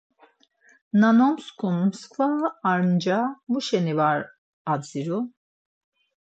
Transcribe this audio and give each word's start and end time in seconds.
Na 1.01 1.09
nomskun 1.17 1.75
mskva 1.89 2.29
ar 2.69 2.79
nca 2.95 3.19
muşeni 3.51 3.93
var 3.99 4.19
adziru? 4.71 5.19